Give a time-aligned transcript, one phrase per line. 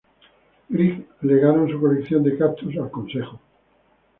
[0.71, 3.39] Grieg legaron su colección de cactus al consejo.